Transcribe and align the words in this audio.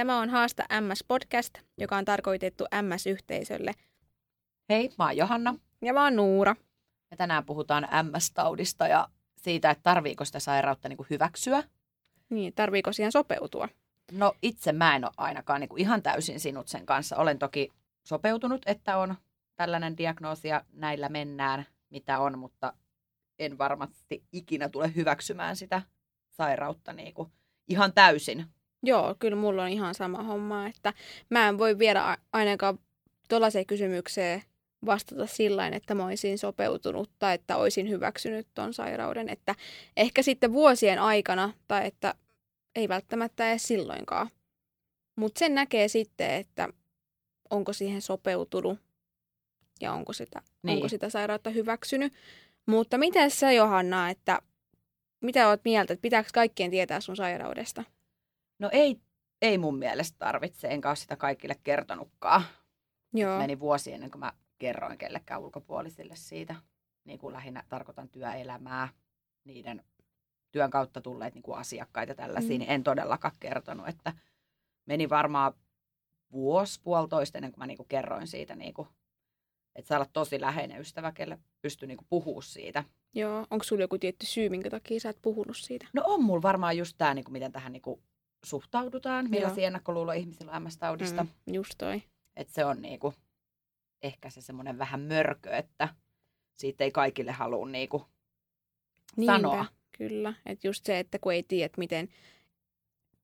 Tämä 0.00 0.20
on 0.20 0.30
Haasta 0.30 0.62
MS-podcast, 0.62 1.62
joka 1.78 1.96
on 1.96 2.04
tarkoitettu 2.04 2.64
MS-yhteisölle. 2.82 3.72
Hei, 4.68 4.90
mä 4.98 5.04
oon 5.04 5.16
Johanna. 5.16 5.54
Ja 5.82 5.92
mä 5.92 6.04
oon 6.04 6.16
Nuura. 6.16 6.56
Ja 7.10 7.16
tänään 7.16 7.44
puhutaan 7.44 7.88
MS-taudista 8.02 8.86
ja 8.86 9.08
siitä, 9.36 9.70
että 9.70 9.82
tarviiko 9.82 10.24
sitä 10.24 10.38
sairautta 10.38 10.88
niin 10.88 10.96
kuin 10.96 11.06
hyväksyä. 11.10 11.62
Niin, 12.30 12.52
tarviiko 12.54 12.92
siihen 12.92 13.12
sopeutua? 13.12 13.68
No 14.12 14.34
itse 14.42 14.72
mä 14.72 14.96
en 14.96 15.04
ole 15.04 15.12
ainakaan 15.16 15.60
niin 15.60 15.68
kuin 15.68 15.80
ihan 15.80 16.02
täysin 16.02 16.40
sinut 16.40 16.68
sen 16.68 16.86
kanssa. 16.86 17.16
Olen 17.16 17.38
toki 17.38 17.68
sopeutunut, 18.06 18.62
että 18.66 18.98
on 18.98 19.14
tällainen 19.56 19.98
diagnoosi 19.98 20.48
ja 20.48 20.64
näillä 20.72 21.08
mennään, 21.08 21.66
mitä 21.90 22.18
on, 22.18 22.38
mutta 22.38 22.72
en 23.38 23.58
varmasti 23.58 24.24
ikinä 24.32 24.68
tule 24.68 24.94
hyväksymään 24.94 25.56
sitä 25.56 25.82
sairautta 26.30 26.92
niin 26.92 27.14
kuin 27.14 27.32
ihan 27.68 27.92
täysin. 27.92 28.46
Joo, 28.82 29.16
kyllä 29.18 29.36
mulla 29.36 29.62
on 29.62 29.68
ihan 29.68 29.94
sama 29.94 30.22
homma, 30.22 30.66
että 30.66 30.92
mä 31.30 31.48
en 31.48 31.58
voi 31.58 31.78
vielä 31.78 32.18
ainakaan 32.32 32.78
tuollaiseen 33.28 33.66
kysymykseen 33.66 34.42
vastata 34.86 35.26
sillä 35.26 35.66
että 35.66 35.94
mä 35.94 36.04
olisin 36.04 36.38
sopeutunut 36.38 37.10
tai 37.18 37.34
että 37.34 37.56
olisin 37.56 37.88
hyväksynyt 37.88 38.46
ton 38.54 38.74
sairauden. 38.74 39.28
Että 39.28 39.54
ehkä 39.96 40.22
sitten 40.22 40.52
vuosien 40.52 40.98
aikana 40.98 41.52
tai 41.68 41.86
että 41.86 42.14
ei 42.74 42.88
välttämättä 42.88 43.50
edes 43.50 43.62
silloinkaan. 43.62 44.30
Mutta 45.16 45.38
sen 45.38 45.54
näkee 45.54 45.88
sitten, 45.88 46.30
että 46.30 46.68
onko 47.50 47.72
siihen 47.72 48.02
sopeutunut 48.02 48.78
ja 49.80 49.92
onko 49.92 50.12
sitä, 50.12 50.42
niin. 50.62 50.74
onko 50.74 50.88
sitä 50.88 51.10
sairautta 51.10 51.50
hyväksynyt. 51.50 52.12
Mutta 52.66 52.98
miten 52.98 53.30
sä 53.30 53.52
Johanna, 53.52 54.10
että 54.10 54.38
mitä 55.20 55.48
oot 55.48 55.60
mieltä, 55.64 55.92
että 55.92 56.02
pitääkö 56.02 56.28
kaikkien 56.34 56.70
tietää 56.70 57.00
sun 57.00 57.16
sairaudesta? 57.16 57.84
No 58.60 58.68
ei, 58.72 59.00
ei 59.42 59.58
mun 59.58 59.78
mielestä 59.78 60.18
tarvitse, 60.18 60.68
enkä 60.68 60.88
ole 60.88 60.96
sitä 60.96 61.16
kaikille 61.16 61.54
kertonutkaan. 61.64 62.42
Joo. 63.12 63.38
Meni 63.38 63.60
vuosi 63.60 63.92
ennen 63.92 64.10
kuin 64.10 64.20
mä 64.20 64.32
kerroin 64.58 64.98
kellekään 64.98 65.40
ulkopuolisille 65.40 66.16
siitä. 66.16 66.56
Niin 67.04 67.18
kuin 67.18 67.32
lähinnä 67.32 67.64
tarkoitan 67.68 68.08
työelämää, 68.08 68.88
niiden 69.44 69.84
työn 70.52 70.70
kautta 70.70 71.00
tulleet 71.00 71.34
niin 71.34 71.42
kuin 71.42 71.58
asiakkaita 71.58 72.14
tällaisia, 72.14 72.56
mm. 72.56 72.58
niin 72.58 72.70
en 72.70 72.84
todellakaan 72.84 73.34
kertonut, 73.40 73.88
että 73.88 74.12
meni 74.86 75.08
varmaan 75.08 75.52
vuosi, 76.32 76.80
puolitoista 76.82 77.38
ennen 77.38 77.52
kuin 77.52 77.58
mä 77.58 77.66
niin 77.66 77.76
kuin 77.76 77.88
kerroin 77.88 78.26
siitä, 78.26 78.56
niin 78.56 78.74
kuin, 78.74 78.88
että 79.74 79.88
saa 79.88 79.98
olla 79.98 80.10
tosi 80.12 80.40
läheinen 80.40 80.80
ystävä, 80.80 81.12
kelle 81.12 81.38
pystyy 81.62 81.88
niin 81.88 81.98
puhumaan 82.08 82.42
siitä. 82.42 82.84
Joo, 83.14 83.46
onko 83.50 83.64
sulla 83.64 83.82
joku 83.82 83.98
tietty 83.98 84.26
syy, 84.26 84.48
minkä 84.48 84.70
takia 84.70 85.00
sä 85.00 85.10
et 85.10 85.22
puhunut 85.22 85.56
siitä? 85.56 85.86
No 85.92 86.02
on 86.04 86.24
mulla 86.24 86.42
varmaan 86.42 86.76
just 86.76 86.94
tämä, 86.98 87.14
niin 87.14 87.24
kuin, 87.24 87.32
miten 87.32 87.52
tähän 87.52 87.72
niin 87.72 87.82
kuin, 87.82 88.02
suhtaudutaan, 88.44 89.30
millaisia 89.30 89.66
ennakkoluuloja 89.66 90.18
ihmisillä 90.18 90.52
on 90.52 90.62
MS-taudista. 90.62 91.24
Mm, 91.24 91.54
just 91.54 91.74
toi. 91.78 92.02
Että 92.36 92.54
se 92.54 92.64
on 92.64 92.82
niin 92.82 93.00
kuin, 93.00 93.14
ehkä 94.02 94.30
se 94.30 94.40
semmoinen 94.40 94.78
vähän 94.78 95.00
mörkö, 95.00 95.50
että 95.50 95.88
siitä 96.54 96.84
ei 96.84 96.90
kaikille 96.90 97.32
halua 97.32 97.68
niin 97.68 97.88
kuin, 97.88 98.02
sanoa. 99.26 99.66
Kyllä, 99.98 100.34
että 100.46 100.68
just 100.68 100.84
se, 100.84 100.98
että 100.98 101.18
kun 101.18 101.32
ei 101.32 101.42
tiedä, 101.42 101.74
miten 101.76 102.08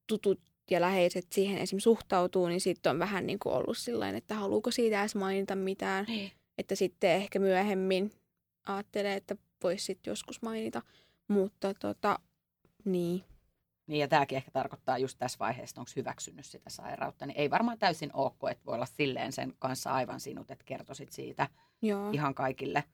tutut 0.07 0.41
ja 0.71 0.81
läheiset 0.81 1.27
siihen 1.33 1.59
esim. 1.59 1.79
suhtautuu, 1.79 2.49
niin 2.49 2.61
sitten 2.61 2.91
on 2.91 2.99
vähän 2.99 3.27
niin 3.27 3.39
kuin 3.39 3.55
ollut 3.55 3.79
sillä 3.79 4.09
että 4.09 4.35
haluuko 4.35 4.71
siitä 4.71 5.01
edes 5.01 5.15
mainita 5.15 5.55
mitään. 5.55 6.05
Niin. 6.09 6.33
Että 6.59 6.75
sitten 6.75 7.11
ehkä 7.11 7.39
myöhemmin 7.39 8.13
ajattelee, 8.67 9.17
että 9.17 9.37
voisi 9.63 9.85
sitten 9.85 10.11
joskus 10.11 10.43
mainita. 10.43 10.83
Mutta 11.29 11.75
tota, 11.75 12.19
niin. 12.85 13.25
Niin 13.87 14.01
ja 14.01 14.09
tämäkin 14.09 14.37
ehkä 14.37 14.51
tarkoittaa 14.51 14.99
just 14.99 15.19
tässä 15.19 15.39
vaiheessa, 15.39 15.81
onko 15.81 15.91
hyväksynyt 15.97 16.47
sitä 16.47 16.71
sairautta. 16.71 17.27
Niin 17.27 17.39
ei 17.39 17.51
varmaan 17.51 17.79
täysin 17.79 18.11
ok, 18.13 18.37
että 18.51 18.67
voi 18.67 18.75
olla 18.75 18.87
silleen 18.87 19.33
sen 19.33 19.55
kanssa 19.59 19.91
aivan 19.91 20.21
sinut, 20.21 20.51
että 20.51 20.65
kertoisit 20.65 21.13
siitä 21.13 21.49
Joo. 21.83 22.11
ihan 22.11 22.35
kaikille. 22.35 22.85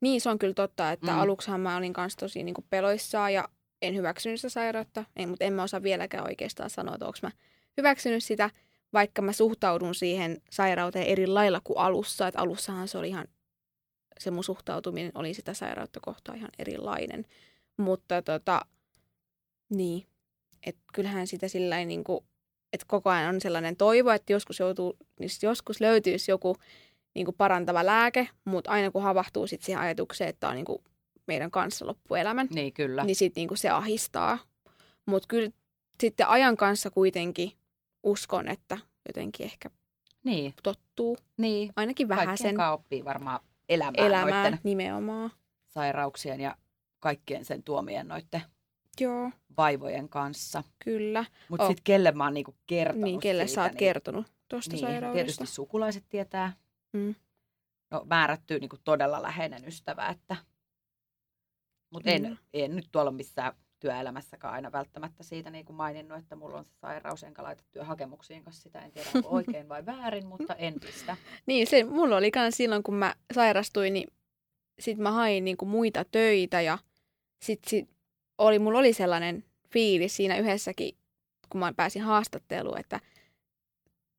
Niin, 0.00 0.20
se 0.20 0.30
on 0.30 0.38
kyllä 0.38 0.54
totta, 0.54 0.92
että 0.92 1.12
mm. 1.12 1.18
aluksihan 1.18 1.60
mä 1.60 1.76
olin 1.76 1.92
kanssa 1.92 2.18
tosi 2.18 2.42
niin 2.42 2.54
kuin 2.54 2.66
peloissaan 2.70 3.32
ja 3.32 3.48
en 3.82 3.94
hyväksynyt 3.94 4.40
sitä 4.40 4.48
sairautta. 4.48 5.04
Ei, 5.16 5.26
mutta 5.26 5.44
en 5.44 5.52
mä 5.52 5.62
osaa 5.62 5.82
vieläkään 5.82 6.24
oikeastaan 6.24 6.70
sanoa, 6.70 6.94
että 6.94 7.06
onko 7.06 7.18
mä 7.22 7.30
hyväksynyt 7.76 8.24
sitä, 8.24 8.50
vaikka 8.92 9.22
mä 9.22 9.32
suhtaudun 9.32 9.94
siihen 9.94 10.42
sairauteen 10.50 11.06
eri 11.06 11.26
lailla 11.26 11.60
kuin 11.64 11.78
alussa. 11.78 12.28
Että 12.28 12.40
alussahan 12.40 12.88
se 12.88 12.98
oli 12.98 13.08
ihan, 13.08 13.26
se 14.18 14.30
mun 14.30 14.44
suhtautuminen 14.44 15.12
oli 15.14 15.34
sitä 15.34 15.54
sairautta 15.54 16.00
kohtaan 16.02 16.38
ihan 16.38 16.50
erilainen. 16.58 17.26
Mutta 17.76 18.22
tota, 18.22 18.60
niin, 19.68 20.06
että 20.66 20.82
kyllähän 20.92 21.26
sitä 21.26 21.48
sillä 21.48 21.84
niin 21.84 22.04
kuin, 22.04 22.24
että 22.72 22.86
koko 22.88 23.10
ajan 23.10 23.34
on 23.34 23.40
sellainen 23.40 23.76
toivo, 23.76 24.10
että 24.10 24.32
joskus, 24.32 24.58
joutuu, 24.58 24.96
niin 25.20 25.30
joskus 25.42 25.80
löytyisi 25.80 26.30
joku 26.30 26.56
niin 27.14 27.24
kuin 27.24 27.34
parantava 27.38 27.86
lääke, 27.86 28.28
mutta 28.44 28.70
aina 28.70 28.90
kun 28.90 29.02
havahtuu 29.02 29.46
sitten 29.46 29.66
siihen 29.66 29.82
ajatukseen, 29.82 30.30
että 30.30 30.48
on 30.48 30.54
niin 30.54 30.64
kuin 30.64 30.78
meidän 31.26 31.50
kanssa 31.50 31.86
loppuelämän, 31.86 32.48
niin, 32.50 32.72
kyllä. 32.72 33.04
niin 33.04 33.16
sitten 33.16 33.46
niin 33.46 33.58
se 33.58 33.70
ahistaa. 33.70 34.38
Mutta 35.06 35.26
kyllä 35.28 35.50
sitten 36.00 36.26
ajan 36.26 36.56
kanssa 36.56 36.90
kuitenkin 36.90 37.52
uskon, 38.02 38.48
että 38.48 38.78
jotenkin 39.08 39.46
ehkä 39.46 39.70
niin. 40.24 40.54
tottuu. 40.62 41.16
Niin. 41.36 41.72
Ainakin 41.76 42.08
vähän 42.08 42.38
sen. 42.38 42.60
oppii 42.60 43.04
varmaan 43.04 43.40
elämään, 43.68 44.06
elämään 44.06 44.58
nimenomaan. 44.62 45.30
sairauksien 45.66 46.40
ja 46.40 46.56
kaikkien 47.00 47.44
sen 47.44 47.62
tuomien 47.62 48.08
noitten 48.08 48.42
Joo. 49.00 49.30
vaivojen 49.56 50.08
kanssa. 50.08 50.62
Kyllä. 50.84 51.24
Mutta 51.48 51.64
oh. 51.64 51.68
sitten 51.70 51.84
kelle 51.84 52.12
mä 52.12 52.24
oon 52.24 52.34
niinku 52.34 52.54
kertonut 52.66 53.04
Niin, 53.04 53.20
kelle 53.20 53.46
siitä, 53.46 53.54
sä 53.54 53.62
oot 53.62 53.72
niin, 53.72 53.78
kertonut 53.78 54.26
tuosta 54.48 54.72
niin, 54.72 54.80
sairaudesta. 54.80 55.14
Tietysti 55.14 55.46
sukulaiset 55.46 56.04
tietää. 56.08 56.52
Mm. 56.92 57.14
No 57.90 58.02
määrättyy 58.04 58.58
niinku 58.58 58.76
todella 58.84 59.22
läheinen 59.22 59.64
ystävä, 59.68 60.08
että... 60.08 60.36
Mutta 61.90 62.10
en, 62.10 62.22
mm. 62.22 62.36
en 62.54 62.76
nyt 62.76 62.88
tuolla 62.92 63.10
missään 63.10 63.52
työelämässäkään 63.80 64.54
aina 64.54 64.72
välttämättä 64.72 65.22
siitä 65.22 65.50
niin 65.50 65.64
kuin 65.64 65.76
maininnut, 65.76 66.18
että 66.18 66.36
mulla 66.36 66.58
on 66.58 66.64
se 66.64 66.70
sairaus, 66.80 67.22
enkä 67.22 67.42
laita 67.42 67.64
työhakemuksiin 67.70 68.44
kanssa 68.44 68.62
sitä. 68.62 68.80
En 68.80 68.92
tiedä, 68.92 69.10
onko 69.14 69.28
oikein 69.28 69.68
vai 69.68 69.86
väärin, 69.86 70.26
mutta 70.26 70.54
en 70.54 70.74
pistä. 70.80 71.16
niin, 71.46 71.66
se 71.66 71.84
mulla 71.84 72.16
oli 72.16 72.30
myös 72.36 72.56
silloin, 72.56 72.82
kun 72.82 72.94
mä 72.94 73.14
sairastuin, 73.34 73.92
niin 73.92 74.08
sit 74.78 74.98
mä 74.98 75.10
hain 75.10 75.44
niin 75.44 75.56
kuin 75.56 75.68
muita 75.68 76.04
töitä 76.04 76.60
ja 76.60 76.78
sit, 77.42 77.60
sit 77.66 77.88
oli, 78.38 78.58
mulla 78.58 78.78
oli 78.78 78.92
sellainen 78.92 79.44
fiilis 79.70 80.16
siinä 80.16 80.36
yhdessäkin, 80.36 80.96
kun 81.48 81.60
mä 81.60 81.72
pääsin 81.76 82.02
haastatteluun, 82.02 82.80
että 82.80 83.00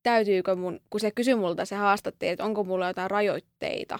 täytyykö 0.03 0.55
mun, 0.55 0.79
kun 0.89 0.99
se 0.99 1.11
kysyi 1.11 1.35
multa 1.35 1.65
se 1.65 1.75
haastatteli, 1.75 2.31
että 2.31 2.45
onko 2.45 2.63
mulla 2.63 2.87
jotain 2.87 3.11
rajoitteita, 3.11 3.99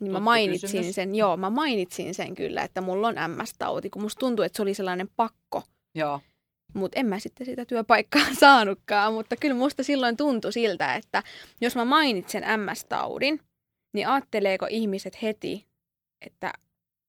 niin 0.00 0.12
mä 0.12 0.20
mainitsin 0.20 0.70
kysymys. 0.70 0.94
sen, 0.94 1.14
joo, 1.14 1.36
mä 1.36 1.50
mainitsin 1.50 2.14
sen 2.14 2.34
kyllä, 2.34 2.62
että 2.62 2.80
mulla 2.80 3.08
on 3.08 3.14
MS-tauti, 3.14 3.90
kun 3.90 4.02
musta 4.02 4.18
tuntui, 4.18 4.46
että 4.46 4.56
se 4.56 4.62
oli 4.62 4.74
sellainen 4.74 5.08
pakko. 5.16 5.62
Joo. 5.94 6.20
Mutta 6.74 7.00
en 7.00 7.06
mä 7.06 7.18
sitten 7.18 7.46
sitä 7.46 7.64
työpaikkaa 7.64 8.34
saanutkaan, 8.40 9.12
mutta 9.12 9.36
kyllä 9.36 9.54
musta 9.54 9.82
silloin 9.82 10.16
tuntui 10.16 10.52
siltä, 10.52 10.94
että 10.94 11.22
jos 11.60 11.76
mä 11.76 11.84
mainitsen 11.84 12.42
MS-taudin, 12.42 13.40
niin 13.94 14.08
ajatteleeko 14.08 14.66
ihmiset 14.70 15.22
heti, 15.22 15.66
että 16.26 16.52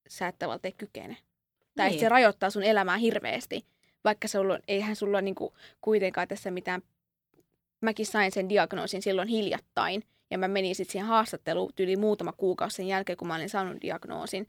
sä 0.09 0.27
et 0.27 0.39
tavallaan 0.39 0.73
kykene. 0.77 1.17
Tai 1.77 1.89
niin. 1.89 1.99
se 1.99 2.09
rajoittaa 2.09 2.49
sun 2.49 2.63
elämää 2.63 2.97
hirveästi, 2.97 3.65
vaikka 4.03 4.27
se 4.27 4.39
on, 4.39 4.59
eihän 4.67 4.95
sulla 4.95 5.21
niinku 5.21 5.53
kuitenkaan 5.81 6.27
tässä 6.27 6.51
mitään... 6.51 6.81
Mäkin 7.81 8.05
sain 8.05 8.31
sen 8.31 8.49
diagnoosin 8.49 9.01
silloin 9.01 9.27
hiljattain, 9.27 10.03
ja 10.31 10.37
mä 10.37 10.47
menin 10.47 10.75
sitten 10.75 10.91
siihen 10.91 11.07
haastatteluun 11.07 11.73
yli 11.79 11.95
muutama 11.95 12.31
kuukausi 12.31 12.75
sen 12.75 12.87
jälkeen, 12.87 13.17
kun 13.17 13.27
mä 13.27 13.35
olin 13.35 13.49
saanut 13.49 13.81
diagnoosin. 13.81 14.47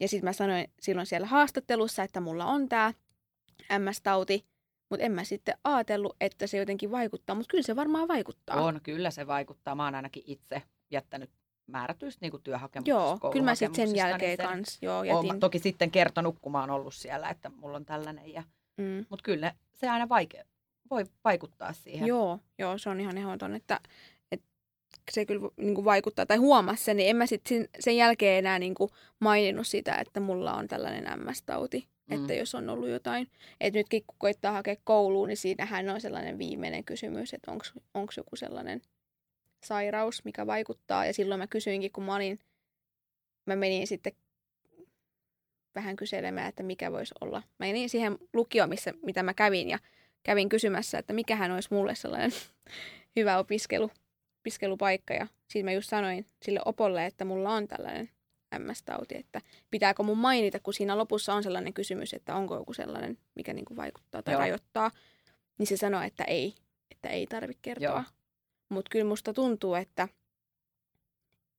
Ja 0.00 0.08
sitten 0.08 0.28
mä 0.28 0.32
sanoin 0.32 0.70
silloin 0.80 1.06
siellä 1.06 1.26
haastattelussa, 1.26 2.02
että 2.02 2.20
mulla 2.20 2.44
on 2.44 2.68
tämä 2.68 2.92
MS-tauti, 3.78 4.44
mutta 4.90 5.06
en 5.06 5.12
mä 5.12 5.24
sitten 5.24 5.58
ajatellut, 5.64 6.16
että 6.20 6.46
se 6.46 6.56
jotenkin 6.56 6.90
vaikuttaa, 6.90 7.36
mutta 7.36 7.50
kyllä 7.50 7.62
se 7.62 7.76
varmaan 7.76 8.08
vaikuttaa. 8.08 8.62
On, 8.62 8.80
kyllä 8.82 9.10
se 9.10 9.26
vaikuttaa. 9.26 9.74
Mä 9.74 9.84
oon 9.84 9.94
ainakin 9.94 10.22
itse 10.26 10.62
jättänyt 10.90 11.30
määrätyistä 11.66 12.18
niin 12.20 12.42
työhakemuksista. 12.42 12.90
Joo, 12.90 13.32
kyllä 13.32 13.44
mä 13.44 13.54
sitten 13.54 13.88
sen 13.88 13.96
jälkeen 13.96 14.38
niin 14.38 14.48
kans 14.48 14.78
joo, 14.82 15.04
jätin. 15.04 15.30
Olen 15.30 15.40
toki 15.40 15.58
sitten 15.58 15.90
kertonut, 15.90 16.36
kun 16.40 16.52
mä 16.52 16.60
oon 16.60 16.70
ollut 16.70 16.94
siellä, 16.94 17.28
että 17.30 17.50
mulla 17.56 17.76
on 17.76 17.84
tällainen. 17.84 18.32
Ja... 18.32 18.42
Mm. 18.76 19.06
Mutta 19.08 19.22
kyllä 19.22 19.46
ne, 19.46 19.54
se 19.74 19.88
aina 19.88 20.04
vaike- 20.04 20.46
voi 20.90 21.04
vaikuttaa 21.24 21.72
siihen. 21.72 22.08
Joo, 22.08 22.38
joo, 22.58 22.78
se 22.78 22.90
on 22.90 23.00
ihan 23.00 23.18
ehdoton, 23.18 23.54
että, 23.54 23.80
että 24.32 24.46
se 25.10 25.26
kyllä 25.26 25.48
niin 25.56 25.74
kuin 25.74 25.84
vaikuttaa, 25.84 26.26
tai 26.26 26.36
huomasi 26.36 26.84
sen, 26.84 26.96
niin 26.96 27.10
en 27.10 27.16
mä 27.16 27.26
sitten 27.26 27.58
sen, 27.58 27.68
sen 27.80 27.96
jälkeen 27.96 28.38
enää 28.38 28.58
niin 28.58 28.74
kuin 28.74 28.90
maininnut 29.20 29.66
sitä, 29.66 29.94
että 29.94 30.20
mulla 30.20 30.54
on 30.54 30.68
tällainen 30.68 31.04
MS-tauti. 31.20 31.88
Mm. 32.06 32.16
Että 32.16 32.34
jos 32.34 32.54
on 32.54 32.68
ollut 32.68 32.88
jotain, 32.88 33.28
että 33.60 33.78
nytkin 33.78 34.04
kun 34.06 34.16
koittaa 34.18 34.52
hakea 34.52 34.76
kouluun, 34.84 35.28
niin 35.28 35.36
siinähän 35.36 35.90
on 35.90 36.00
sellainen 36.00 36.38
viimeinen 36.38 36.84
kysymys, 36.84 37.34
että 37.34 37.52
onko 37.94 38.12
joku 38.16 38.36
sellainen 38.36 38.82
sairaus, 39.64 40.24
mikä 40.24 40.46
vaikuttaa. 40.46 41.06
Ja 41.06 41.14
silloin 41.14 41.38
mä 41.38 41.46
kysyinkin, 41.46 41.92
kun 41.92 42.04
mä 42.04 42.14
olin, 42.14 42.40
mä 43.46 43.56
menin 43.56 43.86
sitten 43.86 44.12
vähän 45.74 45.96
kyselemään, 45.96 46.48
että 46.48 46.62
mikä 46.62 46.92
voisi 46.92 47.14
olla. 47.20 47.38
Mä 47.40 47.66
menin 47.66 47.88
siihen 47.88 48.18
lukioon, 48.32 48.68
missä, 48.68 48.92
mitä 49.02 49.22
mä 49.22 49.34
kävin 49.34 49.70
ja 49.70 49.78
kävin 50.22 50.48
kysymässä, 50.48 50.98
että 50.98 51.12
mikähän 51.12 51.52
olisi 51.52 51.68
mulle 51.72 51.94
sellainen 51.94 52.32
hyvä 53.16 53.38
opiskelu, 53.38 53.90
opiskelupaikka. 54.40 55.14
Ja 55.14 55.26
siitä 55.48 55.64
mä 55.64 55.72
just 55.72 55.88
sanoin 55.88 56.26
sille 56.42 56.60
opolle, 56.64 57.06
että 57.06 57.24
mulla 57.24 57.54
on 57.54 57.68
tällainen 57.68 58.10
MS-tauti, 58.58 59.16
että 59.16 59.40
pitääkö 59.70 60.02
mun 60.02 60.18
mainita, 60.18 60.60
kun 60.60 60.74
siinä 60.74 60.98
lopussa 60.98 61.34
on 61.34 61.42
sellainen 61.42 61.74
kysymys, 61.74 62.14
että 62.14 62.34
onko 62.34 62.56
joku 62.56 62.74
sellainen, 62.74 63.18
mikä 63.34 63.52
niin 63.52 63.64
kuin 63.64 63.76
vaikuttaa 63.76 64.22
tai 64.22 64.34
Joo. 64.34 64.40
rajoittaa, 64.40 64.90
niin 65.58 65.66
se 65.66 65.76
sanoo, 65.76 66.02
että 66.02 66.24
ei, 66.24 66.54
että 66.90 67.08
ei 67.08 67.26
tarvitse 67.26 67.58
kertoa. 67.62 68.04
Mutta 68.74 68.88
kyllä 68.90 69.04
musta 69.04 69.32
tuntuu, 69.32 69.74
että, 69.74 70.08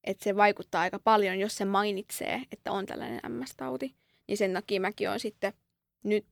että 0.04 0.24
se 0.24 0.36
vaikuttaa 0.36 0.82
aika 0.82 1.00
paljon, 1.00 1.40
jos 1.40 1.58
se 1.58 1.66
mainitsee, 1.66 2.42
että 2.52 2.72
on 2.72 2.86
tällainen 2.86 3.20
MS-tauti. 3.28 3.96
Niin 4.28 4.38
sen 4.38 4.54
takia 4.54 4.82
mäkin 4.82 5.10
olen 5.10 5.20
sitten 5.20 5.54
nyt 6.04 6.26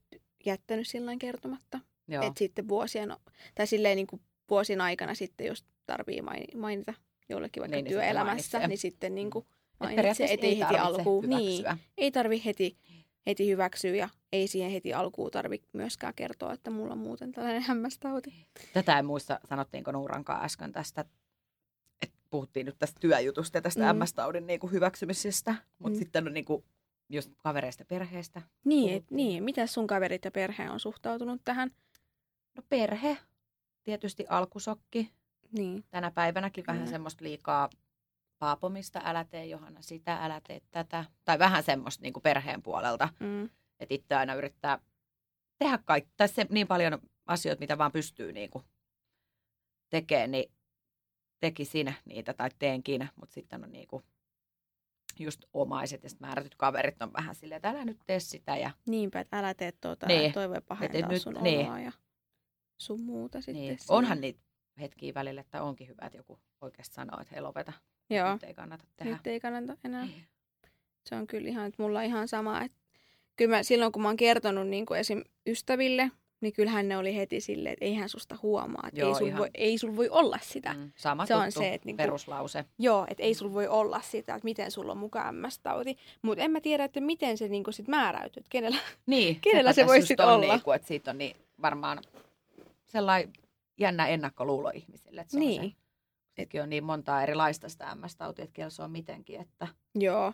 jättänyt 0.46 0.88
silloin 0.88 1.20
kertomatta. 1.20 1.80
Että 2.10 2.40
sitten 2.40 2.68
vuosien, 2.68 3.16
tai 3.56 3.68
silleen 3.68 3.96
niin 3.96 4.08
kuin 4.08 4.22
vuosien 4.50 4.82
aikana 4.82 5.16
sitten, 5.16 5.48
jos 5.48 5.66
tarvii 5.86 6.22
mainita 6.56 6.94
jollekin 7.30 7.62
vaikka 7.62 7.76
niin, 7.76 7.86
työelämässä, 7.86 8.60
niin, 8.60 8.70
niin 8.70 8.78
sitten 8.78 9.16
niin 9.16 9.30
kuin 9.30 9.46
mainitsee, 9.80 10.34
että 10.34 10.46
ei 10.46 10.60
heti 10.60 10.78
alkuun. 10.78 11.30
Niin, 11.30 11.66
ei 11.98 12.12
tarvi 12.12 12.42
heti, 12.46 12.78
heti 13.28 13.48
hyväksyä 13.48 13.96
ja 13.96 14.10
ei 14.34 14.48
siihen 14.48 14.72
heti 14.72 14.94
alkuun 14.94 15.32
tarvi 15.32 15.62
myöskään 15.74 16.14
kertoa, 16.14 16.54
että 16.54 16.72
mulla 16.72 16.94
on 16.94 16.98
muuten 16.98 17.32
tällainen 17.32 17.62
hämmästauti. 17.62 18.34
Tätä 18.74 19.00
en 19.00 19.06
muista, 19.06 19.40
sanottiinko 19.50 19.92
Nuurankaan 19.92 20.46
äsken 20.46 20.72
tästä, 20.72 21.06
että 22.02 22.20
puhuttiin 22.30 22.66
nyt 22.66 22.76
tästä 22.80 23.00
työjutusta 23.00 23.58
ja 23.58 23.62
tästä 23.62 23.94
mm. 23.94 24.00
MS-taudin 24.00 24.48
niin 24.48 24.60
kuin 24.60 24.72
hyväksymisestä, 24.72 25.56
mutta 25.80 25.98
mm. 25.98 26.00
sitten 26.00 26.28
on 26.28 26.34
niin 26.34 26.46
kuin 26.46 26.64
just 27.10 27.32
kavereista 27.38 27.86
perheestä. 27.86 28.42
Niin, 28.66 28.94
et, 28.94 29.12
niin, 29.12 29.44
miten 29.44 29.68
sun 29.68 29.88
kaverit 29.88 30.26
ja 30.26 30.32
perhe 30.32 30.70
on 30.70 30.80
suhtautunut 30.80 31.42
tähän? 31.46 31.72
No 32.56 32.64
perhe, 32.70 33.18
tietysti 33.84 34.26
alkusokki. 34.30 35.12
Niin. 35.58 35.84
Tänä 35.90 36.12
päivänäkin 36.12 36.64
vähän 36.68 36.88
semmoista 36.88 37.24
liikaa 37.24 37.70
paapomista, 38.40 39.02
älä 39.04 39.24
tee 39.24 39.46
Johanna 39.46 39.82
sitä, 39.82 40.26
älä 40.26 40.42
tee 40.48 40.62
tätä. 40.72 41.06
Tai 41.26 41.40
vähän 41.40 41.64
semmoista 41.64 42.02
niin 42.02 42.14
kuin 42.14 42.24
perheen 42.24 42.62
puolelta. 42.62 43.10
Mm. 43.20 43.50
Että 43.84 43.96
itse 43.96 44.16
aina 44.16 44.34
yrittää 44.34 44.80
tehdä 45.60 45.80
kaikki, 45.86 46.12
tai 46.18 46.28
se, 46.28 46.48
niin 46.50 46.68
paljon 46.68 47.00
asioita, 47.26 47.60
mitä 47.60 47.78
vaan 47.78 47.92
pystyy 47.92 48.32
niin 48.32 48.50
kuin 48.50 48.66
tekemään, 49.90 50.32
niin 50.32 50.52
teki 51.40 51.66
sinä 51.66 51.94
niitä 52.06 52.34
tai 52.34 52.50
teenkin, 52.60 53.10
mutta 53.16 53.34
sitten 53.34 53.64
on 53.64 53.72
niin 53.72 53.88
kuin 53.88 54.04
just 55.20 55.46
omaiset 55.54 56.04
ja 56.04 56.10
sitten 56.10 56.28
määrätyt 56.28 56.56
kaverit 56.56 57.02
on 57.02 57.14
vähän 57.14 57.36
silleen, 57.36 57.56
että 57.58 57.70
älä 57.70 57.86
nyt 57.86 58.00
tee 58.06 58.20
sitä. 58.20 58.58
Ja... 58.58 58.72
Niinpä, 58.88 59.20
että 59.20 59.40
älä 59.40 59.54
tee 59.54 59.72
tuota, 59.72 60.08
niin. 60.08 60.34
toi 60.34 60.50
voi 60.50 60.62
pahentaa 60.68 61.10
nyt, 61.10 61.22
sun 61.22 61.34
niin. 61.42 61.66
ja 61.86 61.92
sun 62.78 63.02
muuta 63.02 63.42
sitten. 63.42 63.56
Niin. 63.56 63.78
Onhan 63.90 64.22
niitä 64.22 64.40
hetkiä 64.80 65.14
välillä, 65.14 65.42
että 65.42 65.64
onkin 65.64 65.88
hyvä, 65.88 66.06
että 66.06 66.18
joku 66.18 66.40
oikeasti 66.62 66.96
sanoo, 66.96 67.22
että 67.22 67.34
hei 67.36 67.42
lopeta, 67.42 67.74
Joo. 68.10 68.34
nyt 68.34 68.44
ei 68.44 68.54
kannata 68.54 68.86
tehdä. 68.96 69.12
Nyt 69.12 69.28
ei 69.28 69.40
kannata 69.40 69.78
enää. 69.84 70.06
Niin. 70.06 70.28
Se 71.10 71.16
on 71.16 71.28
kyllä 71.28 71.50
ihan, 71.50 71.66
että 71.66 71.84
mulla 71.84 72.00
on 72.00 72.06
ihan 72.06 72.28
sama, 72.28 72.62
että 72.62 72.78
kyllä 73.36 73.58
mä, 73.58 73.64
silloin 73.64 73.92
kun 73.92 74.02
mä 74.02 74.08
oon 74.08 74.18
kertonut 74.18 74.68
niin 74.68 74.86
kuin 74.86 75.00
esim. 75.00 75.24
ystäville, 75.48 76.12
niin 76.42 76.54
kyllähän 76.54 76.90
ne 76.90 76.98
oli 76.98 77.16
heti 77.16 77.42
silleen, 77.42 77.74
että 77.74 77.86
eihän 77.86 78.10
susta 78.10 78.38
huomaa, 78.44 78.84
että 78.88 79.00
joo, 79.00 79.10
ei, 79.10 79.16
sul 79.16 79.38
voi, 79.38 79.50
ei 79.54 79.78
sul 79.78 79.96
voi 79.96 80.10
olla 80.10 80.40
sitä. 80.42 80.74
Mm, 80.74 80.92
sama 80.96 81.26
se 81.26 81.34
tuttu, 81.34 81.46
on 81.46 81.52
se, 81.52 81.74
että 81.74 81.86
niinku, 81.86 81.98
peruslause. 81.98 82.66
Joo, 82.80 83.06
että 83.10 83.24
ei 83.24 83.34
sul 83.34 83.54
voi 83.54 83.68
olla 83.68 84.02
sitä, 84.02 84.36
että 84.36 84.46
miten 84.46 84.72
sulla 84.72 84.92
on 84.92 84.98
mukaan 84.98 85.36
MS-tauti. 85.36 85.98
Mutta 86.22 86.44
en 86.44 86.52
mä 86.52 86.62
tiedä, 86.62 86.84
että 86.84 87.02
miten 87.02 87.38
se 87.38 87.48
niinku 87.48 87.72
sit 87.72 87.88
määräytyy, 87.88 88.42
että 88.42 88.50
kenellä, 88.50 88.80
niin, 89.06 89.40
kenellä 89.52 89.74
se 89.74 89.86
voi 89.86 90.02
sitten 90.02 90.28
olla. 90.28 90.54
Niinku, 90.54 90.72
että 90.72 90.88
siitä 90.88 91.12
on 91.12 91.18
niin 91.18 91.36
varmaan 91.62 92.00
sellainen 92.86 93.34
jännä 93.78 94.08
ennakkoluulo 94.08 94.72
ihmisille. 94.74 95.22
Että 95.22 95.32
se 95.32 95.40
niin. 95.40 95.62
On 95.62 95.70
se, 95.70 95.76
Sekin 96.36 96.62
on 96.62 96.70
niin 96.70 96.84
montaa 96.84 97.24
erilaista 97.24 97.70
sitä 97.70 97.96
MS-tautia, 97.96 98.44
että 98.44 98.70
se 98.70 98.84
on 98.84 98.92
mitenkin. 98.92 99.42
Että... 99.42 99.68
Joo. 99.96 100.34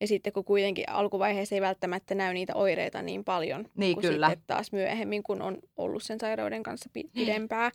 Ja 0.00 0.06
sitten 0.06 0.32
kun 0.32 0.44
kuitenkin 0.44 0.88
alkuvaiheessa 0.88 1.54
ei 1.54 1.60
välttämättä 1.60 2.14
näy 2.14 2.34
niitä 2.34 2.54
oireita 2.54 3.02
niin 3.02 3.24
paljon, 3.24 3.68
niin, 3.74 3.94
kuin 3.94 4.06
kyllä. 4.06 4.28
sitten 4.28 4.46
taas 4.46 4.72
myöhemmin, 4.72 5.22
kun 5.22 5.42
on 5.42 5.58
ollut 5.76 6.02
sen 6.02 6.20
sairauden 6.20 6.62
kanssa 6.62 6.90
niin. 6.94 7.10
pidempään, 7.10 7.72